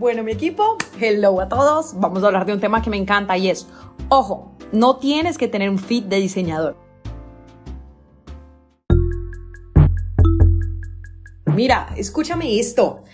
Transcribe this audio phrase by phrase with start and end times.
[0.00, 1.92] Bueno, mi equipo, hello a todos.
[2.00, 3.66] Vamos a hablar de un tema que me encanta y es,
[4.08, 6.78] ojo, no tienes que tener un fit de diseñador.
[11.44, 13.04] Mira, escúchame esto.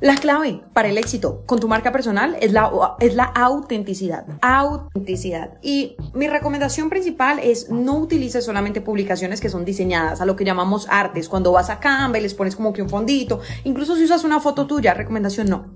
[0.00, 4.26] La clave para el éxito con tu marca personal es la, es la autenticidad.
[4.42, 5.58] Autenticidad.
[5.62, 10.44] Y mi recomendación principal es no utilices solamente publicaciones que son diseñadas a lo que
[10.44, 11.28] llamamos artes.
[11.28, 14.40] Cuando vas a Canva y les pones como que un fondito, incluso si usas una
[14.40, 15.73] foto tuya, recomendación no.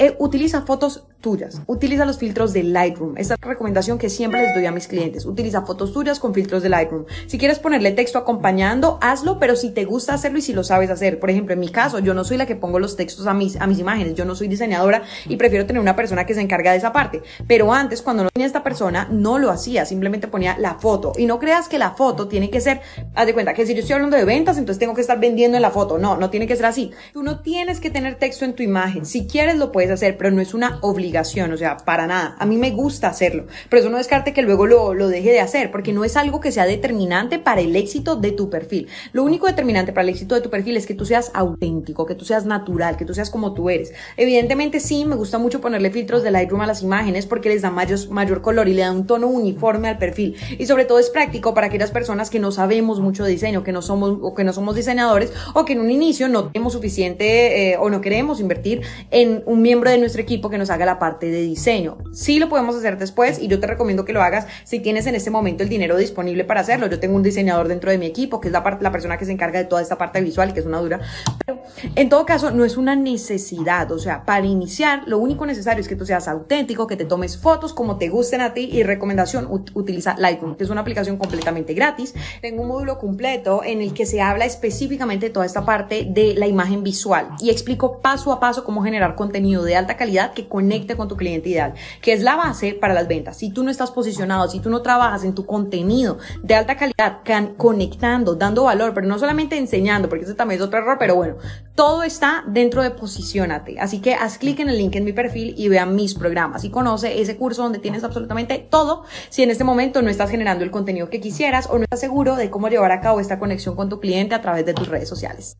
[0.00, 3.16] Eh, utiliza fotos tuyas, utiliza los filtros de Lightroom.
[3.16, 5.26] Esta es la recomendación que siempre les doy a mis clientes.
[5.26, 7.04] Utiliza fotos tuyas con filtros de Lightroom.
[7.26, 10.90] Si quieres ponerle texto acompañando, hazlo, pero si te gusta hacerlo y si lo sabes
[10.90, 11.18] hacer.
[11.18, 13.56] Por ejemplo, en mi caso, yo no soy la que pongo los textos a mis,
[13.60, 16.70] a mis imágenes, yo no soy diseñadora y prefiero tener una persona que se encarga
[16.70, 17.22] de esa parte.
[17.48, 21.12] Pero antes, cuando no tenía esta persona, no lo hacía, simplemente ponía la foto.
[21.16, 22.80] Y no creas que la foto tiene que ser,
[23.16, 25.56] haz de cuenta que si yo estoy hablando de ventas, entonces tengo que estar vendiendo
[25.56, 25.98] en la foto.
[25.98, 26.92] No, no tiene que ser así.
[27.12, 29.04] Tú no tienes que tener texto en tu imagen.
[29.04, 32.36] Si quieres, lo puedes hacer, pero no es una obligación, o sea, para nada.
[32.38, 35.40] A mí me gusta hacerlo, pero eso no descarte que luego lo, lo deje de
[35.40, 38.88] hacer, porque no es algo que sea determinante para el éxito de tu perfil.
[39.12, 42.14] Lo único determinante para el éxito de tu perfil es que tú seas auténtico, que
[42.14, 43.92] tú seas natural, que tú seas como tú eres.
[44.16, 47.70] Evidentemente sí, me gusta mucho ponerle filtros de Lightroom a las imágenes porque les da
[47.70, 50.36] mayor, mayor color y le da un tono uniforme al perfil.
[50.58, 53.72] Y sobre todo es práctico para aquellas personas que no sabemos mucho de diseño, que
[53.72, 57.72] no somos o que no somos diseñadores o que en un inicio no tenemos suficiente
[57.72, 60.98] eh, o no queremos invertir en un miembro de nuestro equipo que nos haga la
[60.98, 61.98] parte de diseño.
[62.12, 65.14] Sí lo podemos hacer después y yo te recomiendo que lo hagas si tienes en
[65.14, 66.86] este momento el dinero disponible para hacerlo.
[66.86, 69.32] Yo tengo un diseñador dentro de mi equipo que es la, la persona que se
[69.32, 71.00] encarga de toda esta parte visual, que es una dura.
[71.44, 71.62] Pero
[71.94, 73.90] en todo caso, no es una necesidad.
[73.92, 77.38] O sea, para iniciar, lo único necesario es que tú seas auténtico, que te tomes
[77.38, 81.74] fotos como te gusten a ti y recomendación, utiliza Lightroom, que es una aplicación completamente
[81.74, 82.14] gratis.
[82.40, 86.34] Tengo un módulo completo en el que se habla específicamente de toda esta parte de
[86.34, 90.48] la imagen visual y explico paso a paso cómo generar contenido de alta calidad que
[90.48, 93.36] conecte con tu cliente ideal, que es la base para las ventas.
[93.36, 97.20] Si tú no estás posicionado, si tú no trabajas en tu contenido de alta calidad,
[97.56, 101.36] conectando, dando valor, pero no solamente enseñando, porque ese también es otro error, pero bueno,
[101.74, 103.78] todo está dentro de posicionate.
[103.80, 106.70] Así que haz clic en el link en mi perfil y vea mis programas y
[106.70, 110.70] conoce ese curso donde tienes absolutamente todo si en este momento no estás generando el
[110.70, 113.88] contenido que quisieras o no estás seguro de cómo llevar a cabo esta conexión con
[113.88, 115.56] tu cliente a través de tus redes sociales.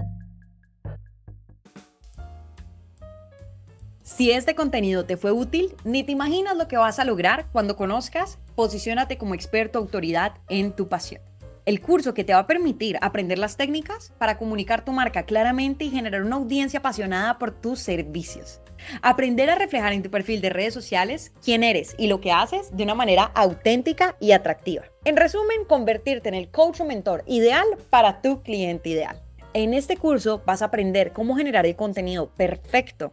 [4.19, 7.77] Si este contenido te fue útil, ni te imaginas lo que vas a lograr cuando
[7.77, 11.23] conozcas Posiciónate como experto autoridad en tu pasión.
[11.67, 15.85] El curso que te va a permitir aprender las técnicas para comunicar tu marca claramente
[15.85, 18.61] y generar una audiencia apasionada por tus servicios.
[19.03, 22.77] Aprender a reflejar en tu perfil de redes sociales quién eres y lo que haces
[22.77, 24.83] de una manera auténtica y atractiva.
[25.05, 29.23] En resumen, convertirte en el coach o mentor ideal para tu cliente ideal.
[29.55, 33.13] En este curso vas a aprender cómo generar el contenido perfecto